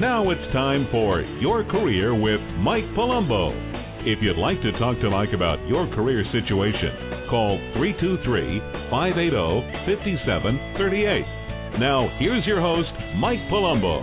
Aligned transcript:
now 0.00 0.30
it's 0.30 0.52
time 0.54 0.88
for 0.90 1.20
Your 1.20 1.62
Career 1.62 2.14
with 2.14 2.40
Mike 2.64 2.88
Palumbo. 2.96 3.52
If 4.00 4.22
you'd 4.22 4.40
like 4.40 4.56
to 4.62 4.72
talk 4.78 4.98
to 5.00 5.10
Mike 5.10 5.34
about 5.34 5.60
your 5.68 5.86
career 5.94 6.24
situation, 6.32 7.28
call 7.28 7.60
323 7.76 8.88
580 8.88 9.60
5738. 9.84 11.78
Now, 11.78 12.08
here's 12.18 12.46
your 12.46 12.62
host, 12.62 12.88
Mike 13.20 13.44
Palumbo. 13.52 14.00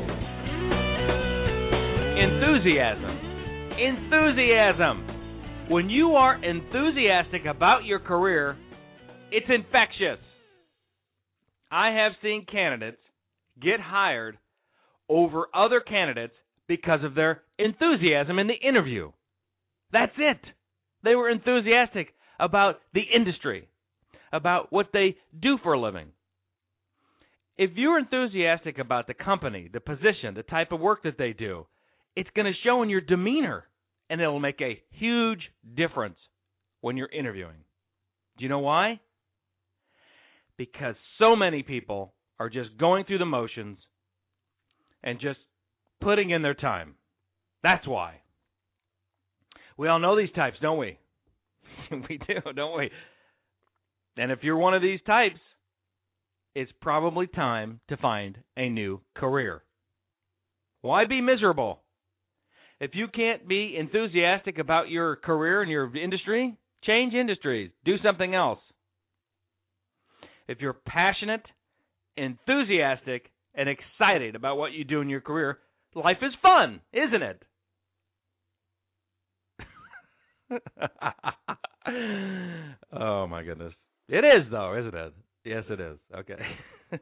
Enthusiasm. 2.13 3.17
Enthusiasm. 3.81 5.65
When 5.67 5.89
you 5.89 6.11
are 6.13 6.37
enthusiastic 6.45 7.45
about 7.49 7.85
your 7.85 7.99
career, 7.99 8.55
it's 9.31 9.49
infectious. 9.49 10.21
I 11.71 11.89
have 11.89 12.11
seen 12.21 12.45
candidates 12.45 13.01
get 13.59 13.79
hired 13.81 14.37
over 15.09 15.47
other 15.53 15.79
candidates 15.79 16.33
because 16.67 17.03
of 17.03 17.15
their 17.15 17.41
enthusiasm 17.57 18.39
in 18.39 18.47
the 18.47 18.53
interview. 18.53 19.11
That's 19.91 20.15
it. 20.17 20.39
They 21.03 21.15
were 21.15 21.29
enthusiastic 21.29 22.13
about 22.39 22.79
the 22.93 23.03
industry, 23.15 23.69
about 24.33 24.71
what 24.71 24.87
they 24.91 25.15
do 25.39 25.57
for 25.63 25.73
a 25.73 25.79
living. 25.79 26.07
If 27.57 27.71
you're 27.75 27.97
enthusiastic 27.97 28.77
about 28.77 29.07
the 29.07 29.13
company, 29.13 29.69
the 29.71 29.79
position, 29.79 30.35
the 30.35 30.43
type 30.43 30.71
of 30.71 30.79
work 30.79 31.03
that 31.03 31.17
they 31.17 31.33
do, 31.33 31.65
it's 32.15 32.29
going 32.35 32.45
to 32.45 32.67
show 32.67 32.83
in 32.83 32.89
your 32.89 33.01
demeanor 33.01 33.65
and 34.09 34.21
it'll 34.21 34.39
make 34.39 34.61
a 34.61 34.81
huge 34.91 35.41
difference 35.75 36.17
when 36.81 36.97
you're 36.97 37.09
interviewing. 37.09 37.63
Do 38.37 38.43
you 38.43 38.49
know 38.49 38.59
why? 38.59 38.99
Because 40.57 40.95
so 41.17 41.35
many 41.35 41.63
people 41.63 42.13
are 42.39 42.49
just 42.49 42.77
going 42.77 43.05
through 43.05 43.17
the 43.17 43.25
motions 43.25 43.77
and 45.03 45.19
just 45.19 45.39
putting 46.01 46.29
in 46.29 46.41
their 46.41 46.53
time. 46.53 46.95
That's 47.63 47.87
why. 47.87 48.21
We 49.77 49.87
all 49.87 49.99
know 49.99 50.17
these 50.17 50.31
types, 50.35 50.57
don't 50.61 50.79
we? 50.79 50.97
we 51.91 52.17
do, 52.17 52.53
don't 52.55 52.77
we? 52.77 52.89
And 54.17 54.31
if 54.31 54.39
you're 54.41 54.57
one 54.57 54.73
of 54.73 54.81
these 54.81 54.99
types, 55.05 55.39
it's 56.55 56.71
probably 56.81 57.27
time 57.27 57.79
to 57.89 57.97
find 57.97 58.37
a 58.57 58.69
new 58.69 59.01
career. 59.15 59.61
Why 60.81 61.05
be 61.05 61.21
miserable? 61.21 61.81
If 62.79 62.91
you 62.93 63.07
can't 63.07 63.47
be 63.47 63.75
enthusiastic 63.77 64.57
about 64.57 64.89
your 64.89 65.15
career 65.17 65.61
and 65.61 65.69
your 65.71 65.95
industry, 65.95 66.57
change 66.83 67.13
industries, 67.13 67.71
do 67.85 67.95
something 68.03 68.33
else. 68.33 68.59
If 70.47 70.61
you're 70.61 70.73
passionate, 70.73 71.43
enthusiastic, 72.15 73.29
and 73.57 73.67
excited 73.67 74.35
about 74.35 74.57
what 74.57 74.71
you 74.71 74.85
do 74.85 75.01
in 75.01 75.09
your 75.09 75.19
career, 75.19 75.57
life 75.95 76.17
is 76.21 76.31
fun, 76.41 76.79
isn't 76.93 77.23
it? 77.23 77.43
oh 82.93 83.27
my 83.27 83.43
goodness. 83.43 83.73
It 84.07 84.23
is 84.23 84.49
though, 84.49 84.77
isn't 84.79 84.95
it? 84.95 85.13
Yes, 85.43 85.63
it 85.69 85.79
is. 85.79 85.97
Okay. 86.15 86.35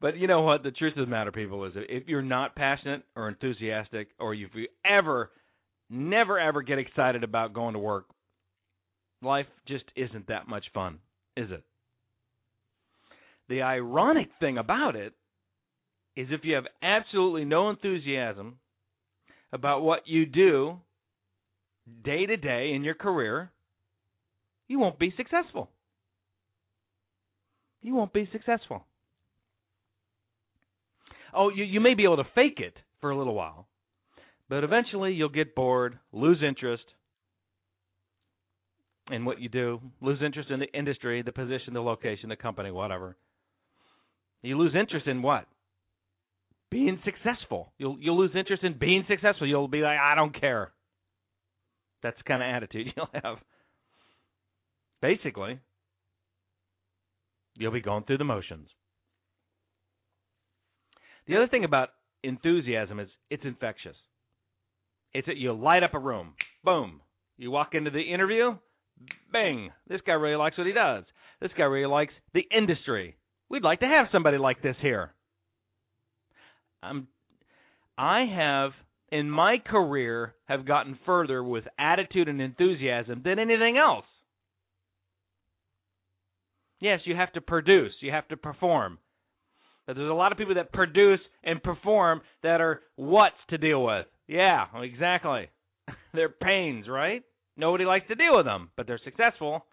but 0.00 0.16
you 0.16 0.28
know 0.28 0.42
what? 0.42 0.62
The 0.62 0.70
truth 0.70 0.96
of 0.96 1.06
the 1.06 1.10
matter, 1.10 1.32
people, 1.32 1.64
is 1.64 1.72
if 1.74 2.06
you're 2.06 2.22
not 2.22 2.54
passionate 2.54 3.02
or 3.16 3.28
enthusiastic, 3.28 4.08
or 4.20 4.34
if 4.34 4.50
you 4.54 4.68
ever, 4.84 5.30
never, 5.90 6.38
ever 6.38 6.62
get 6.62 6.78
excited 6.78 7.24
about 7.24 7.54
going 7.54 7.72
to 7.72 7.80
work, 7.80 8.06
life 9.22 9.46
just 9.66 9.84
isn't 9.96 10.28
that 10.28 10.46
much 10.46 10.64
fun, 10.72 10.98
is 11.36 11.50
it? 11.50 11.64
The 13.48 13.62
ironic 13.62 14.28
thing 14.40 14.58
about 14.58 14.96
it 14.96 15.14
is 16.16 16.28
if 16.30 16.44
you 16.44 16.54
have 16.54 16.64
absolutely 16.82 17.44
no 17.44 17.70
enthusiasm 17.70 18.58
about 19.52 19.82
what 19.82 20.06
you 20.06 20.26
do 20.26 20.78
day 22.04 22.26
to 22.26 22.36
day 22.36 22.72
in 22.74 22.84
your 22.84 22.94
career, 22.94 23.50
you 24.68 24.78
won't 24.78 24.98
be 24.98 25.12
successful. 25.16 25.70
You 27.82 27.94
won't 27.94 28.12
be 28.12 28.28
successful. 28.32 28.84
Oh, 31.34 31.50
you, 31.50 31.64
you 31.64 31.80
may 31.80 31.94
be 31.94 32.04
able 32.04 32.16
to 32.16 32.24
fake 32.34 32.58
it 32.58 32.74
for 33.00 33.10
a 33.10 33.18
little 33.18 33.34
while, 33.34 33.66
but 34.48 34.64
eventually 34.64 35.12
you'll 35.12 35.28
get 35.28 35.54
bored, 35.54 35.98
lose 36.12 36.38
interest 36.46 36.84
in 39.10 39.24
what 39.24 39.40
you 39.40 39.48
do, 39.48 39.80
lose 40.00 40.20
interest 40.24 40.50
in 40.50 40.60
the 40.60 40.72
industry, 40.72 41.22
the 41.22 41.32
position, 41.32 41.74
the 41.74 41.82
location, 41.82 42.28
the 42.28 42.36
company, 42.36 42.70
whatever. 42.70 43.16
You 44.42 44.56
lose 44.56 44.74
interest 44.78 45.06
in 45.06 45.22
what? 45.22 45.46
Being 46.70 47.00
successful. 47.04 47.72
You'll 47.78 47.98
you'll 48.00 48.18
lose 48.18 48.32
interest 48.34 48.62
in 48.62 48.78
being 48.78 49.04
successful. 49.08 49.46
You'll 49.46 49.68
be 49.68 49.80
like, 49.80 49.98
I 49.98 50.14
don't 50.14 50.38
care. 50.38 50.72
That's 52.02 52.16
the 52.18 52.24
kind 52.24 52.42
of 52.42 52.48
attitude 52.54 52.88
you'll 52.96 53.08
have. 53.22 53.38
Basically, 55.00 55.58
you'll 57.56 57.72
be 57.72 57.80
going 57.80 58.04
through 58.04 58.18
the 58.18 58.24
motions. 58.24 58.68
The 61.26 61.36
other 61.36 61.48
thing 61.48 61.64
about 61.64 61.90
enthusiasm 62.22 63.00
is 63.00 63.08
it's 63.30 63.44
infectious. 63.44 63.96
It's 65.12 65.26
that 65.26 65.36
you 65.36 65.52
light 65.52 65.82
up 65.82 65.94
a 65.94 65.98
room. 65.98 66.34
Boom. 66.64 67.00
You 67.36 67.50
walk 67.50 67.74
into 67.74 67.90
the 67.90 68.00
interview, 68.00 68.56
bang. 69.32 69.70
This 69.88 70.00
guy 70.06 70.12
really 70.12 70.36
likes 70.36 70.58
what 70.58 70.66
he 70.66 70.72
does. 70.72 71.04
This 71.40 71.50
guy 71.56 71.64
really 71.64 71.90
likes 71.90 72.12
the 72.32 72.44
industry. 72.56 73.16
We'd 73.48 73.62
like 73.62 73.80
to 73.80 73.86
have 73.86 74.06
somebody 74.12 74.38
like 74.38 74.62
this 74.62 74.76
here. 74.80 75.12
I'm 76.84 77.08
I 77.96 78.24
have 78.24 78.72
in 79.10 79.30
my 79.30 79.58
career 79.64 80.34
have 80.46 80.66
gotten 80.66 80.98
further 81.06 81.42
with 81.42 81.64
attitude 81.78 82.28
and 82.28 82.40
enthusiasm 82.40 83.22
than 83.24 83.38
anything 83.38 83.76
else. 83.78 84.06
Yes, 86.80 87.00
you 87.04 87.14
have 87.14 87.32
to 87.34 87.40
produce, 87.40 87.92
you 88.00 88.10
have 88.10 88.28
to 88.28 88.36
perform. 88.36 88.98
But 89.86 89.96
there's 89.96 90.10
a 90.10 90.14
lot 90.14 90.32
of 90.32 90.38
people 90.38 90.54
that 90.54 90.72
produce 90.72 91.20
and 91.42 91.62
perform 91.62 92.22
that 92.42 92.60
are 92.60 92.80
what's 92.96 93.36
to 93.50 93.58
deal 93.58 93.84
with. 93.84 94.06
Yeah, 94.26 94.64
exactly. 94.82 95.50
they're 96.14 96.30
pains, 96.30 96.88
right? 96.88 97.22
Nobody 97.56 97.84
likes 97.84 98.08
to 98.08 98.14
deal 98.14 98.36
with 98.36 98.46
them, 98.46 98.70
but 98.76 98.86
they're 98.86 99.00
successful. 99.04 99.64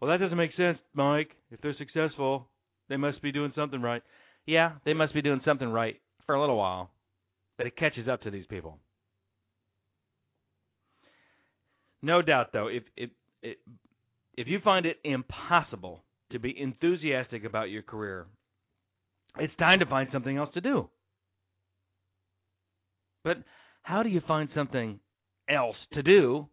Well, 0.00 0.10
that 0.10 0.20
doesn't 0.20 0.36
make 0.36 0.54
sense, 0.56 0.78
Mike. 0.94 1.30
If 1.50 1.60
they're 1.60 1.76
successful, 1.78 2.48
they 2.88 2.96
must 2.96 3.22
be 3.22 3.32
doing 3.32 3.52
something 3.56 3.80
right 3.80 4.02
yeah, 4.48 4.72
they 4.86 4.94
must 4.94 5.12
be 5.12 5.20
doing 5.20 5.42
something 5.44 5.68
right 5.68 6.00
for 6.24 6.34
a 6.34 6.40
little 6.40 6.56
while, 6.56 6.90
but 7.58 7.66
it 7.66 7.76
catches 7.76 8.08
up 8.08 8.22
to 8.22 8.30
these 8.30 8.46
people. 8.46 8.78
No 12.00 12.22
doubt, 12.22 12.46
though, 12.54 12.68
if 12.68 12.82
if 12.96 13.10
if 13.42 14.48
you 14.48 14.58
find 14.64 14.86
it 14.86 14.96
impossible 15.04 16.02
to 16.32 16.38
be 16.38 16.58
enthusiastic 16.58 17.44
about 17.44 17.68
your 17.68 17.82
career, 17.82 18.24
it's 19.38 19.54
time 19.56 19.80
to 19.80 19.86
find 19.86 20.08
something 20.14 20.38
else 20.38 20.48
to 20.54 20.62
do. 20.62 20.88
But 23.24 23.36
how 23.82 24.02
do 24.02 24.08
you 24.08 24.22
find 24.26 24.48
something 24.54 24.98
else 25.46 25.76
to 25.92 26.02
do 26.02 26.48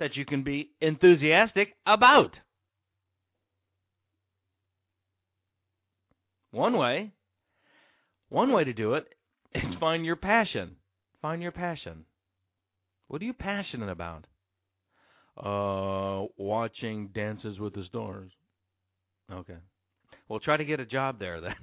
that 0.00 0.16
you 0.16 0.26
can 0.26 0.44
be 0.44 0.72
enthusiastic 0.82 1.68
about? 1.86 2.32
One 6.50 6.76
way 6.76 7.12
one 8.28 8.52
way 8.52 8.64
to 8.64 8.72
do 8.72 8.94
it 8.94 9.06
is 9.54 9.62
find 9.80 10.04
your 10.04 10.16
passion. 10.16 10.76
Find 11.22 11.42
your 11.42 11.52
passion. 11.52 12.04
What 13.08 13.22
are 13.22 13.24
you 13.24 13.32
passionate 13.32 13.88
about? 13.88 14.26
Uh, 15.36 16.26
watching 16.36 17.08
Dances 17.14 17.58
with 17.58 17.74
the 17.74 17.84
Stars. 17.88 18.30
Okay. 19.32 19.56
Well, 20.28 20.40
try 20.40 20.56
to 20.56 20.64
get 20.64 20.80
a 20.80 20.86
job 20.86 21.18
there 21.18 21.40
then. 21.40 21.54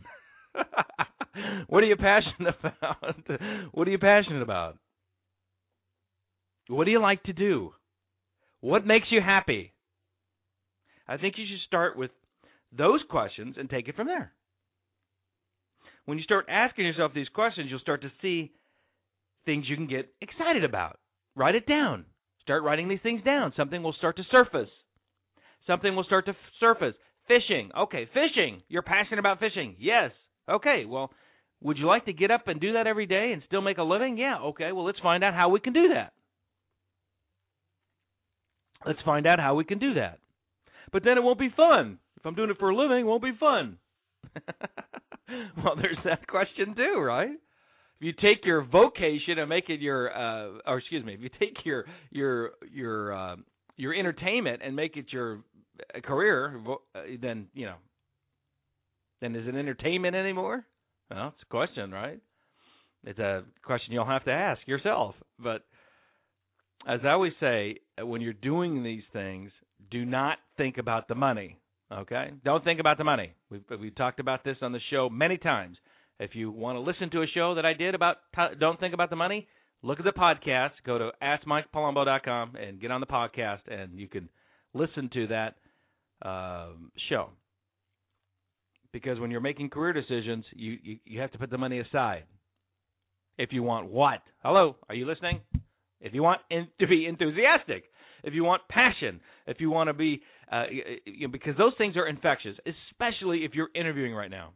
what 1.68 1.84
are 1.84 1.88
you 1.88 1.96
passionate 1.96 2.56
about? 2.64 3.16
what 3.72 3.88
are 3.88 3.92
you 3.92 4.00
passionate 4.00 4.42
about? 4.42 4.78
What 6.68 6.86
do 6.86 6.92
you 6.92 7.02
like 7.02 7.22
to 7.24 7.34
do? 7.34 7.74
What 8.62 8.88
makes 8.88 9.08
you 9.12 9.22
happy? 9.22 9.74
I 11.08 11.18
think 11.18 11.36
you 11.38 11.46
should 11.48 11.66
start 11.68 11.96
with 11.96 12.10
those 12.76 13.02
questions 13.08 13.56
and 13.60 13.70
take 13.70 13.88
it 13.88 13.96
from 13.96 14.08
there 14.08 14.34
when 16.06 16.18
you 16.18 16.24
start 16.24 16.46
asking 16.50 16.86
yourself 16.86 17.14
these 17.14 17.30
questions, 17.30 17.68
you'll 17.70 17.80
start 17.80 18.02
to 18.02 18.12
see 18.22 18.52
things 19.46 19.66
you 19.68 19.76
can 19.76 19.88
get 19.88 20.10
excited 20.22 20.64
about. 20.64 21.00
Write 21.36 21.56
it 21.56 21.68
down. 21.68 22.06
Start 22.42 22.64
writing 22.64 22.88
these 22.88 23.00
things 23.02 23.24
down. 23.24 23.54
Something 23.58 23.82
will 23.84 23.94
start 23.94 24.18
to 24.18 24.24
surface. 24.32 24.70
Something 25.68 25.96
will 25.96 26.04
start 26.04 26.26
to 26.26 26.32
f- 26.32 26.38
surface. 26.60 26.96
Fishing. 27.28 27.72
Okay, 27.76 28.08
fishing. 28.14 28.62
You're 28.68 28.84
passionate 28.84 29.20
about 29.20 29.40
fishing. 29.40 29.76
Yes. 29.80 30.12
Okay, 30.48 30.86
well, 30.88 31.12
would 31.62 31.78
you 31.78 31.88
like 31.88 32.06
to 32.06 32.14
get 32.14 32.30
up 32.30 32.48
and 32.48 32.62
do 32.62 32.74
that 32.74 32.86
every 32.86 33.08
day 33.08 33.32
and 33.34 33.42
still 33.48 33.62
make 33.62 33.80
a 33.80 33.84
living? 33.84 34.18
Yeah. 34.18 34.38
Okay, 34.40 34.72
well, 34.72 34.86
let's 34.86 35.00
find 35.00 35.24
out 35.24 35.34
how 35.34 35.50
we 35.50 35.60
can 35.60 35.74
do 35.74 35.90
that. 35.94 36.14
Let's 38.86 39.02
find 39.04 39.26
out 39.26 39.40
how 39.40 39.56
we 39.56 39.64
can 39.64 39.80
do 39.80 39.96
that. 39.96 40.20
But 40.92 41.04
then 41.04 41.18
it 41.18 41.24
won't 41.24 41.40
be 41.40 41.50
fun. 41.56 41.98
If 42.18 42.26
I'm 42.26 42.36
doing 42.36 42.52
it 42.52 42.60
for 42.60 42.70
a 42.70 42.76
living, 42.76 43.00
it 43.00 43.08
won't 43.08 43.24
be 43.24 43.32
fun. 43.40 43.78
well, 45.64 45.76
there's 45.76 45.98
that 46.06 46.28
question 46.28 46.76
too, 46.76 47.00
right? 47.00 47.38
if 48.00 48.06
you 48.06 48.14
take 48.14 48.46
your 48.46 48.64
vocation 48.64 49.40
and 49.40 49.48
make 49.50 49.70
it 49.70 49.80
your, 49.80 50.12
uh, 50.16 50.60
or 50.66 50.80
excuse 50.80 51.06
me, 51.06 51.14
if 51.14 51.22
you 51.22 51.30
take 51.40 51.58
your 51.64 51.86
your 52.12 52.52
your 52.72 53.14
uh, 53.14 53.36
your 53.78 53.94
entertainment 53.94 54.62
and 54.64 54.76
make 54.76 54.98
it 54.98 55.06
your 55.12 55.40
career, 56.04 56.62
uh, 56.94 57.00
then 57.22 57.48
you 57.54 57.66
know, 57.66 57.76
then 59.22 59.36
is 59.36 59.48
it 59.48 59.56
entertainment 59.56 60.16
anymore? 60.16 60.66
Well, 61.10 61.30
it's 61.30 61.44
a 61.44 61.50
question, 61.50 61.92
right? 61.92 62.20
It's 63.06 63.20
a 63.20 63.44
question 63.64 63.94
you'll 63.94 64.06
have 64.06 64.26
to 64.26 64.32
ask 64.32 64.60
yourself. 64.68 65.16
But 65.40 65.64
as 66.88 67.00
I 67.06 67.10
always 67.10 67.34
say, 67.40 67.78
when 68.02 68.22
you're 68.22 68.34
doing 68.34 68.84
these 68.84 69.04
things, 69.14 69.52
do 69.92 70.04
not 70.06 70.40
think 70.58 70.78
about 70.78 71.08
the 71.08 71.16
money. 71.16 71.58
Okay? 71.92 72.32
Don't 72.44 72.64
think 72.64 72.80
about 72.80 72.98
the 72.98 73.04
money. 73.04 73.34
We've, 73.50 73.64
we've 73.80 73.96
talked 73.96 74.20
about 74.20 74.44
this 74.44 74.58
on 74.62 74.72
the 74.72 74.80
show 74.90 75.10
many 75.10 75.38
times. 75.38 75.78
If 76.20 76.34
you 76.34 76.50
want 76.52 76.78
to 76.78 76.80
listen 76.80 77.10
to 77.12 77.22
a 77.22 77.28
show 77.28 77.56
that 77.56 77.66
I 77.66 77.74
did 77.74 77.94
about 77.94 78.18
don't 78.60 78.80
think 78.80 78.94
about 78.94 79.10
the 79.10 79.16
money, 79.16 79.48
look 79.82 80.00
at 80.00 80.06
the 80.06 80.12
podcast. 80.12 80.72
Go 80.86 80.98
to 80.98 81.12
askmikepalumbo.com 81.22 82.56
and 82.56 82.80
get 82.80 82.92
on 82.92 83.02
the 83.02 83.08
podcast, 83.08 83.62
and 83.68 84.00
you 84.00 84.08
can 84.08 84.30
listen 84.74 85.10
to 85.14 85.28
that 85.28 85.56
um, 86.22 86.92
show. 87.10 87.30
Because 88.94 89.20
when 89.20 89.30
you're 89.30 89.42
making 89.42 89.70
career 89.70 89.92
decisions, 89.92 90.46
you, 90.54 90.78
you 90.82 90.98
you 91.04 91.20
have 91.20 91.34
to 91.34 91.38
put 91.38 91.50
the 91.50 91.58
money 91.58 91.80
aside. 91.80 92.24
If 93.38 93.52
you 93.52 93.62
want 93.62 93.88
what? 93.92 94.22
Hello, 94.42 94.78
are 94.88 94.96
you 94.96 95.06
listening? 95.06 95.42
If 96.00 96.14
you 96.14 96.24
want 96.24 96.40
in, 96.50 96.68
to 96.80 96.88
be 96.88 97.06
enthusiastic, 97.06 97.84
if 98.24 98.34
you 98.34 98.44
want 98.44 98.62
passion, 98.70 99.20
if 99.48 99.60
you 99.60 99.70
want 99.70 99.90
to 99.90 99.94
be, 99.94 100.22
uh, 100.52 100.64
you 101.06 101.28
know, 101.28 101.32
because 101.32 101.56
those 101.58 101.74
things 101.78 101.98
are 101.98 102.08
infectious, 102.08 102.56
especially 102.92 103.40
if 103.46 103.54
you're 103.54 103.70
interviewing 103.76 104.14
right 104.14 104.32
now. 104.32 104.54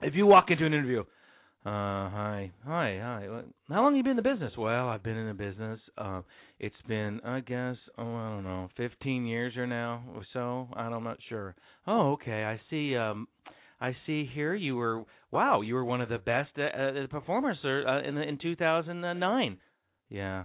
If 0.00 0.14
you 0.14 0.26
walk 0.26 0.46
into 0.50 0.64
an 0.64 0.72
interview, 0.72 1.04
uh, 1.66 2.08
hi, 2.10 2.52
hi, 2.64 2.98
hi. 3.02 3.26
How 3.68 3.82
long 3.82 3.92
have 3.92 3.96
you 3.96 4.02
been 4.04 4.12
in 4.12 4.16
the 4.16 4.22
business? 4.22 4.52
Well, 4.56 4.88
I've 4.88 5.02
been 5.02 5.16
in 5.16 5.26
the 5.26 5.34
business. 5.34 5.80
Uh, 5.98 6.22
it's 6.60 6.74
been, 6.86 7.20
I 7.24 7.40
guess, 7.40 7.76
oh, 7.98 8.14
I 8.14 8.30
don't 8.30 8.44
know, 8.44 8.68
15 8.76 9.26
years 9.26 9.56
or 9.56 9.66
now 9.66 10.04
or 10.14 10.22
so. 10.32 10.68
I'm 10.74 11.02
not 11.02 11.18
sure. 11.28 11.56
Oh, 11.86 12.12
okay. 12.12 12.44
I 12.44 12.60
see. 12.70 12.96
Um, 12.96 13.26
I 13.80 13.96
see 14.06 14.28
here 14.32 14.54
you 14.54 14.76
were. 14.76 15.04
Wow, 15.30 15.60
you 15.60 15.74
were 15.74 15.84
one 15.84 16.00
of 16.00 16.08
the 16.08 16.18
best 16.18 16.50
uh, 16.58 16.62
uh, 16.62 17.06
performers 17.08 17.58
uh, 17.64 18.02
in 18.02 18.16
in 18.16 18.38
2009. 18.38 19.58
Yeah, 20.08 20.44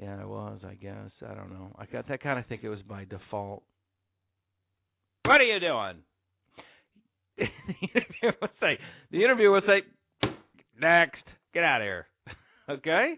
yeah, 0.00 0.20
it 0.20 0.28
was. 0.28 0.60
I 0.66 0.74
guess. 0.74 1.10
I 1.26 1.34
don't 1.34 1.50
know. 1.50 1.74
I 1.78 1.86
got. 1.86 2.10
I 2.10 2.16
kind 2.16 2.38
of 2.38 2.46
think 2.46 2.62
it 2.64 2.68
was 2.68 2.82
by 2.82 3.04
default. 3.04 3.62
What 5.24 5.40
are 5.40 5.44
you 5.44 5.60
doing? 5.60 6.02
the 7.38 7.88
interviewer 7.94 8.34
will 8.40 8.48
say. 8.60 8.78
The 9.10 9.22
interviewer 9.24 9.52
will 9.52 9.62
say 9.66 9.82
Next. 10.80 11.22
Get 11.52 11.64
out 11.64 11.80
of 11.80 11.84
here. 11.84 12.06
okay? 12.70 13.14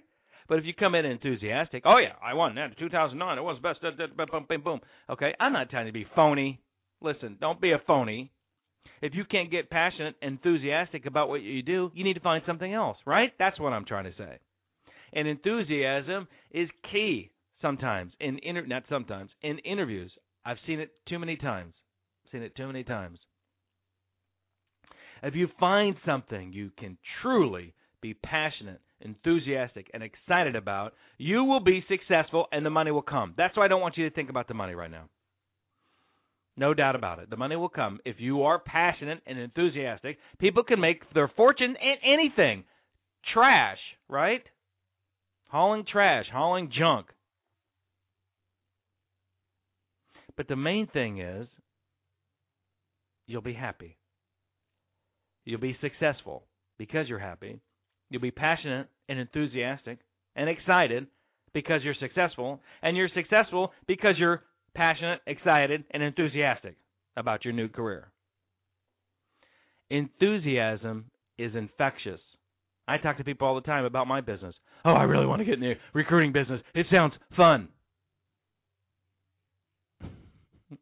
But 0.48 0.58
if 0.58 0.64
you 0.64 0.74
come 0.74 0.94
in 0.94 1.06
enthusiastic, 1.06 1.84
oh 1.86 1.98
yeah, 1.98 2.14
I 2.22 2.34
won 2.34 2.56
that 2.56 2.70
in 2.70 2.74
2009. 2.78 3.38
It 3.38 3.42
was 3.42 3.58
best. 3.62 3.80
Boom, 4.16 4.46
boom, 4.48 4.62
boom. 4.62 4.80
Okay, 5.08 5.34
I'm 5.38 5.52
not 5.52 5.70
trying 5.70 5.86
to 5.86 5.92
be 5.92 6.06
phony. 6.14 6.60
Listen, 7.00 7.36
don't 7.40 7.60
be 7.60 7.72
a 7.72 7.80
phony. 7.86 8.32
If 9.00 9.14
you 9.14 9.24
can't 9.24 9.50
get 9.50 9.70
passionate, 9.70 10.14
enthusiastic 10.22 11.06
about 11.06 11.28
what 11.28 11.42
you 11.42 11.62
do, 11.62 11.90
you 11.94 12.04
need 12.04 12.14
to 12.14 12.20
find 12.20 12.42
something 12.46 12.72
else, 12.72 12.96
right? 13.06 13.32
That's 13.38 13.58
what 13.58 13.72
I'm 13.72 13.84
trying 13.84 14.04
to 14.04 14.12
say. 14.16 14.38
And 15.12 15.28
enthusiasm 15.28 16.28
is 16.50 16.68
key 16.90 17.30
sometimes 17.60 18.12
in 18.20 18.38
inter- 18.42 18.66
not 18.66 18.84
sometimes 18.88 19.30
in 19.42 19.58
interviews. 19.58 20.12
I've 20.44 20.58
seen 20.66 20.80
it 20.80 20.90
too 21.08 21.18
many 21.18 21.36
times. 21.36 21.74
Seen 22.30 22.42
it 22.42 22.56
too 22.56 22.66
many 22.66 22.82
times. 22.82 23.18
If 25.22 25.34
you 25.36 25.48
find 25.60 25.94
something 26.04 26.52
you 26.52 26.70
can 26.76 26.98
truly 27.20 27.74
be 28.00 28.14
passionate, 28.14 28.80
enthusiastic, 29.00 29.88
and 29.94 30.02
excited 30.02 30.56
about, 30.56 30.94
you 31.18 31.44
will 31.44 31.60
be 31.60 31.84
successful 31.88 32.46
and 32.50 32.66
the 32.66 32.70
money 32.70 32.90
will 32.90 33.02
come. 33.02 33.34
That's 33.36 33.56
why 33.56 33.66
I 33.66 33.68
don't 33.68 33.80
want 33.80 33.96
you 33.96 34.08
to 34.08 34.14
think 34.14 34.30
about 34.30 34.48
the 34.48 34.54
money 34.54 34.74
right 34.74 34.90
now. 34.90 35.08
No 36.56 36.74
doubt 36.74 36.96
about 36.96 37.18
it. 37.20 37.30
The 37.30 37.36
money 37.36 37.56
will 37.56 37.68
come. 37.68 38.00
If 38.04 38.16
you 38.18 38.42
are 38.42 38.58
passionate 38.58 39.22
and 39.26 39.38
enthusiastic, 39.38 40.18
people 40.38 40.64
can 40.64 40.80
make 40.80 41.02
their 41.14 41.28
fortune 41.28 41.76
in 41.80 41.94
anything. 42.12 42.64
Trash, 43.32 43.78
right? 44.08 44.42
Hauling 45.52 45.84
trash, 45.84 46.24
hauling 46.32 46.72
junk. 46.76 47.08
But 50.34 50.48
the 50.48 50.56
main 50.56 50.86
thing 50.86 51.20
is 51.20 51.46
you'll 53.26 53.42
be 53.42 53.52
happy. 53.52 53.98
You'll 55.44 55.60
be 55.60 55.76
successful 55.82 56.44
because 56.78 57.06
you're 57.06 57.18
happy. 57.18 57.60
You'll 58.08 58.22
be 58.22 58.30
passionate 58.30 58.88
and 59.10 59.18
enthusiastic 59.18 59.98
and 60.36 60.48
excited 60.48 61.06
because 61.52 61.82
you're 61.84 61.96
successful. 62.00 62.60
And 62.80 62.96
you're 62.96 63.10
successful 63.14 63.72
because 63.86 64.14
you're 64.18 64.44
passionate, 64.74 65.20
excited, 65.26 65.84
and 65.90 66.02
enthusiastic 66.02 66.76
about 67.14 67.44
your 67.44 67.52
new 67.52 67.68
career. 67.68 68.10
Enthusiasm 69.90 71.10
is 71.36 71.54
infectious. 71.54 72.20
I 72.92 72.98
talk 72.98 73.16
to 73.16 73.24
people 73.24 73.48
all 73.48 73.54
the 73.54 73.62
time 73.62 73.86
about 73.86 74.06
my 74.06 74.20
business. 74.20 74.54
Oh, 74.84 74.92
I 74.92 75.04
really 75.04 75.24
want 75.24 75.40
to 75.40 75.46
get 75.46 75.54
in 75.54 75.60
the 75.60 75.74
recruiting 75.94 76.32
business. 76.32 76.60
It 76.74 76.84
sounds 76.92 77.14
fun. 77.34 77.68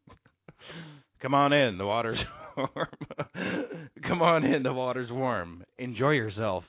Come 1.21 1.33
on 1.33 1.53
in. 1.53 1.77
The 1.77 1.85
water's 1.85 2.19
warm. 2.57 2.69
Come 4.07 4.21
on 4.21 4.43
in, 4.43 4.63
the 4.63 4.73
water's 4.73 5.09
warm. 5.09 5.63
Enjoy 5.77 6.09
yourself. 6.09 6.65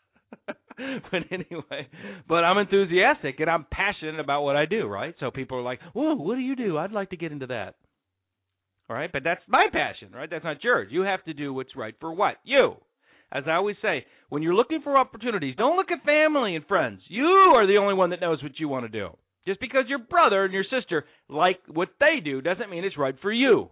but 0.46 1.22
anyway, 1.30 1.86
but 2.28 2.42
I'm 2.42 2.58
enthusiastic 2.58 3.38
and 3.38 3.48
I'm 3.48 3.66
passionate 3.70 4.18
about 4.18 4.42
what 4.42 4.56
I 4.56 4.66
do, 4.66 4.88
right? 4.88 5.14
So 5.20 5.30
people 5.30 5.56
are 5.58 5.62
like, 5.62 5.78
"Whoa, 5.92 6.16
what 6.16 6.34
do 6.34 6.40
you 6.40 6.56
do? 6.56 6.78
I'd 6.78 6.90
like 6.90 7.10
to 7.10 7.16
get 7.16 7.30
into 7.30 7.46
that." 7.46 7.76
All 8.90 8.96
right, 8.96 9.12
but 9.12 9.22
that's 9.22 9.42
my 9.46 9.68
passion, 9.72 10.10
right? 10.12 10.28
That's 10.28 10.42
not 10.44 10.64
yours. 10.64 10.88
You 10.90 11.02
have 11.02 11.22
to 11.24 11.32
do 11.32 11.54
what's 11.54 11.76
right 11.76 11.94
for 12.00 12.12
what 12.12 12.38
you. 12.42 12.74
As 13.34 13.44
I 13.46 13.54
always 13.54 13.76
say, 13.82 14.06
when 14.28 14.42
you're 14.42 14.54
looking 14.54 14.80
for 14.82 14.96
opportunities, 14.96 15.56
don't 15.56 15.76
look 15.76 15.90
at 15.90 16.04
family 16.04 16.54
and 16.54 16.66
friends. 16.66 17.00
You 17.08 17.24
are 17.24 17.66
the 17.66 17.78
only 17.78 17.94
one 17.94 18.10
that 18.10 18.20
knows 18.20 18.42
what 18.42 18.58
you 18.58 18.68
want 18.68 18.84
to 18.84 18.88
do. 18.88 19.08
Just 19.46 19.60
because 19.60 19.84
your 19.88 19.98
brother 19.98 20.44
and 20.44 20.54
your 20.54 20.64
sister 20.64 21.04
like 21.28 21.58
what 21.66 21.88
they 22.00 22.20
do 22.24 22.40
doesn't 22.40 22.70
mean 22.70 22.84
it's 22.84 22.96
right 22.96 23.16
for 23.20 23.32
you 23.32 23.70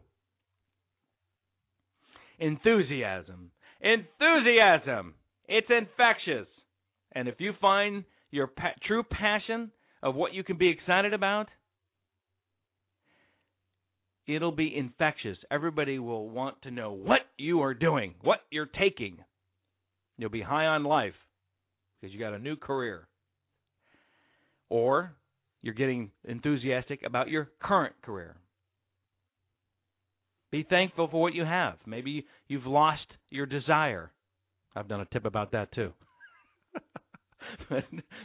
enthusiasm. 2.42 3.50
Enthusiasm. 3.80 5.14
It's 5.48 5.68
infectious. 5.70 6.48
And 7.12 7.28
if 7.28 7.36
you 7.38 7.52
find 7.60 8.04
your 8.30 8.48
pa- 8.48 8.74
true 8.86 9.02
passion 9.02 9.70
of 10.02 10.14
what 10.14 10.34
you 10.34 10.44
can 10.44 10.58
be 10.58 10.68
excited 10.68 11.14
about, 11.14 11.48
it'll 14.26 14.52
be 14.52 14.74
infectious. 14.76 15.38
Everybody 15.50 15.98
will 15.98 16.28
want 16.28 16.62
to 16.62 16.70
know 16.70 16.92
what 16.92 17.20
you 17.38 17.62
are 17.62 17.74
doing, 17.74 18.14
what 18.22 18.40
you're 18.50 18.66
taking. 18.66 19.18
You'll 20.22 20.30
be 20.30 20.40
high 20.40 20.66
on 20.66 20.84
life 20.84 21.16
because 22.00 22.14
you 22.14 22.20
got 22.20 22.32
a 22.32 22.38
new 22.38 22.54
career. 22.54 23.08
Or 24.70 25.16
you're 25.62 25.74
getting 25.74 26.12
enthusiastic 26.22 27.00
about 27.04 27.28
your 27.28 27.50
current 27.60 27.94
career. 28.02 28.36
Be 30.52 30.62
thankful 30.62 31.08
for 31.08 31.20
what 31.20 31.34
you 31.34 31.44
have. 31.44 31.74
Maybe 31.86 32.24
you've 32.46 32.66
lost 32.66 33.02
your 33.30 33.46
desire. 33.46 34.12
I've 34.76 34.86
done 34.86 35.00
a 35.00 35.06
tip 35.06 35.24
about 35.24 35.50
that 35.52 35.72
too. 35.72 35.92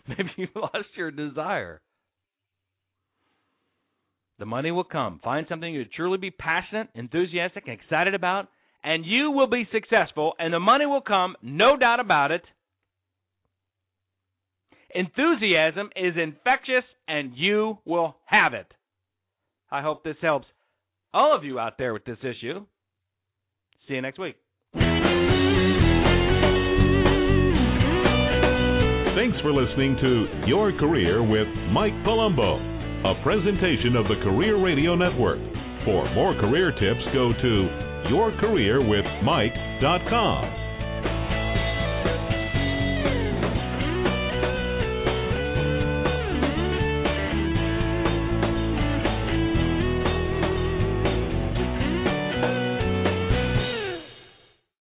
Maybe 0.08 0.30
you 0.38 0.50
lost 0.56 0.90
your 0.96 1.10
desire. 1.10 1.82
The 4.38 4.46
money 4.46 4.70
will 4.70 4.84
come. 4.84 5.20
Find 5.24 5.48
something 5.50 5.74
you 5.74 5.86
truly 5.86 6.20
be 6.20 6.30
passionate, 6.30 6.90
enthusiastic, 6.94 7.64
and 7.68 7.80
excited 7.80 8.14
about, 8.14 8.50
and 8.88 9.06
you 9.06 9.32
will 9.32 9.48
be 9.48 9.68
successful, 9.70 10.34
and 10.40 10.54
the 10.54 10.62
money 10.62 10.86
will 10.86 11.02
come, 11.02 11.36
no 11.42 11.76
doubt 11.76 12.00
about 12.00 12.32
it. 12.32 12.44
Enthusiasm 14.96 15.90
is 15.94 16.14
infectious, 16.16 16.86
and 17.06 17.36
you 17.36 17.80
will 17.84 18.16
have 18.24 18.54
it. 18.54 18.74
I 19.70 19.82
hope 19.82 20.06
this 20.06 20.16
helps 20.22 20.48
all 21.14 21.36
of 21.36 21.44
you 21.44 21.60
out 21.60 21.78
there 21.78 21.92
with 21.92 22.06
this 22.06 22.20
issue. 22.22 22.66
See 23.90 23.96
you 23.96 24.02
next 24.02 24.20
week. 24.20 24.38
Thanks 24.74 24.86
for 29.42 29.52
listening 29.52 29.98
to 30.00 30.46
Your 30.48 30.72
Career 30.80 31.22
with 31.22 31.50
Mike 31.74 31.92
Palumbo, 32.08 32.58
a 33.04 33.22
presentation 33.22 33.98
of 33.98 34.06
the 34.06 34.16
Career 34.24 34.64
Radio 34.64 34.96
Network. 34.96 35.40
For 35.84 36.10
more 36.16 36.40
career 36.40 36.72
tips, 36.72 37.04
go 37.14 37.34
to 37.34 37.87
yourcareerwithmike.com. 38.10 40.67